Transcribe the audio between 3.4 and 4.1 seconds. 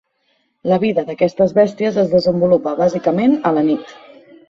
a la nit.